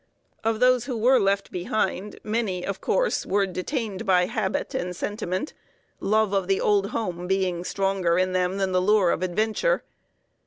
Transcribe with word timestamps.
Of 0.43 0.59
those 0.59 0.85
who 0.85 0.97
were 0.97 1.19
left 1.19 1.51
behind, 1.51 2.19
many, 2.23 2.65
of 2.65 2.81
course, 2.81 3.23
were 3.23 3.45
detained 3.45 4.03
by 4.03 4.25
habit 4.25 4.73
and 4.73 4.95
sentiment, 4.95 5.53
love 5.99 6.33
of 6.33 6.47
the 6.47 6.59
old 6.59 6.87
home 6.87 7.27
being 7.27 7.63
stronger 7.63 8.17
in 8.17 8.31
them 8.33 8.57
than 8.57 8.71
the 8.71 8.81
lure 8.81 9.11
of 9.11 9.21
adventure. 9.21 9.83